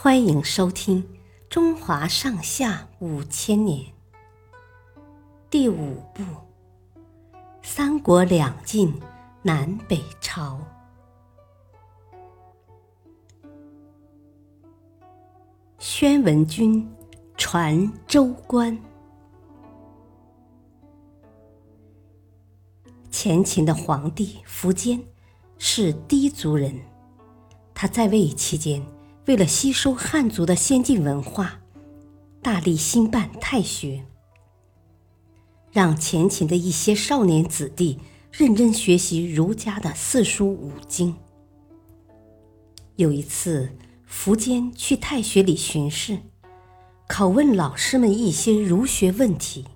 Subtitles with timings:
[0.00, 1.02] 欢迎收听
[1.50, 3.84] 《中华上下五千年》
[5.50, 6.22] 第五部
[7.62, 8.94] 《三国两晋
[9.42, 10.60] 南北朝》。
[15.80, 16.88] 宣文君
[17.36, 18.78] 传州官。
[23.10, 25.02] 前秦的皇帝苻坚
[25.58, 26.72] 是氐族人，
[27.74, 28.80] 他在位期间。
[29.28, 31.60] 为了吸收汉族的先进文化，
[32.40, 34.06] 大力兴办太学，
[35.70, 37.98] 让前秦的一些少年子弟
[38.32, 41.14] 认真学习儒家的四书五经。
[42.96, 43.68] 有一次，
[44.10, 46.20] 苻坚去太学里巡视，
[47.06, 49.66] 拷问老师们一些儒学问题。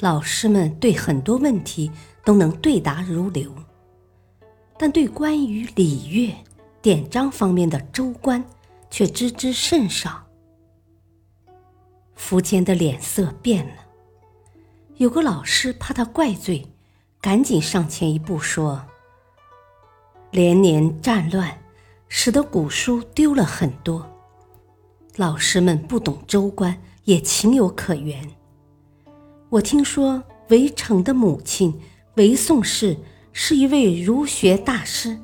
[0.00, 1.90] 老师们对很多问题
[2.22, 3.50] 都能对答如流，
[4.78, 6.34] 但对关于礼乐。
[6.82, 8.42] 典章方面的州官
[8.90, 10.26] 却知之甚少。
[12.16, 13.72] 苻坚的脸色变了。
[14.96, 16.66] 有个老师怕他怪罪，
[17.20, 18.84] 赶紧上前一步说
[20.30, 21.62] ：“连年战乱，
[22.08, 24.06] 使得古书丢了很多。
[25.16, 28.30] 老师们不懂州官，也情有可原。
[29.48, 31.78] 我听说韦成的母亲
[32.14, 32.96] 韦宋氏
[33.32, 35.18] 是一位儒学大师。”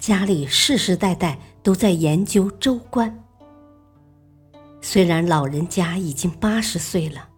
[0.00, 3.22] 家里世世代代都在研究州官。
[4.80, 7.28] 虽然老人家已经八十岁了，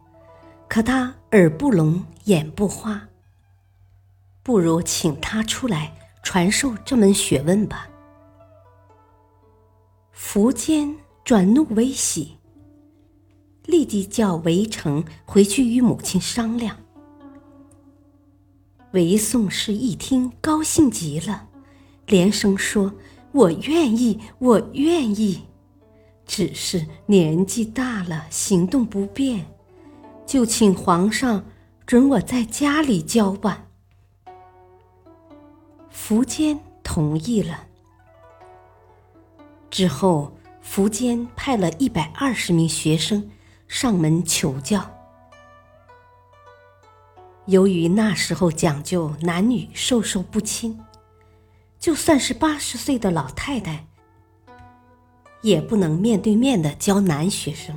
[0.69, 3.09] 可他耳不聋，眼不花。
[4.45, 7.89] 不如请他出来传授这门学问吧。
[10.17, 12.39] 苻坚转怒为喜，
[13.65, 16.77] 立即叫韦成回去与母亲商量。
[18.93, 21.49] 韦宋氏一听，高兴极了。
[22.07, 22.93] 连声说
[23.33, 25.43] ：“我愿意，我愿意，
[26.27, 29.47] 只是年纪大了，行动不便，
[30.27, 31.45] 就请皇上
[31.87, 33.67] 准我在家里教吧。”
[35.95, 37.67] 苻坚同意了。
[39.71, 43.31] 之后，苻坚派了一百二十名学生
[43.69, 44.91] 上门求教。
[47.47, 50.79] 由于那时候讲究男女授受不亲。
[51.83, 53.89] 就算是八十岁的老太太，
[55.43, 57.77] 也不能面对面的教男学生。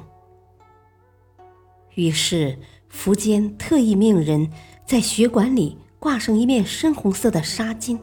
[1.95, 4.51] 于是，苻坚特意命人
[4.85, 7.97] 在学馆里挂上一面深红色的纱巾。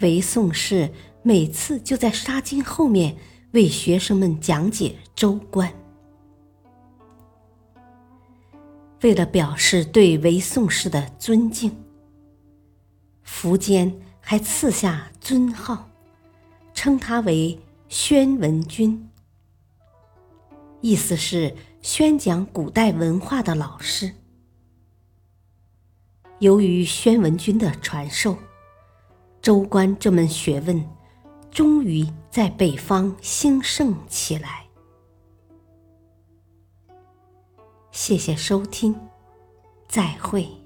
[0.00, 0.92] 韦宋氏
[1.22, 3.16] 每次就在纱巾后面
[3.52, 5.72] 为学生们讲解州官。
[9.00, 11.74] 为了表示对韦宋氏的尊敬，
[13.24, 13.98] 苻坚。
[14.28, 15.88] 还赐下尊号，
[16.74, 19.08] 称他为宣文君，
[20.80, 24.12] 意思是宣讲古代文化的老师。
[26.40, 28.36] 由于宣文君的传授，
[29.40, 30.84] 州官这门学问
[31.52, 34.66] 终于在北方兴盛起来。
[37.92, 38.92] 谢谢收听，
[39.86, 40.65] 再会。